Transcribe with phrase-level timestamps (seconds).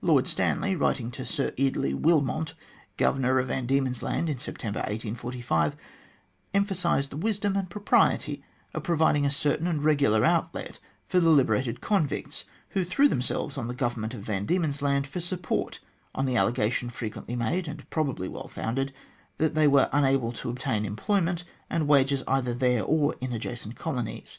[0.00, 2.54] Lord Stanley, writing to Sir Eardley Wilmot,
[2.96, 5.76] Governor of Van Diemen's Land, in September, 1845,
[6.54, 11.28] emphasised the wisdom and the propriety of providing a certain and regular outlet for the
[11.28, 15.80] liberated convicts who threw themselves on the Government of Van Diemen's Land for support,
[16.14, 18.90] on the allegation frequently made, and probably well founded,
[19.36, 23.76] that they were unable to obtain employment and wages either there or in the adjacent
[23.76, 24.38] Colonies.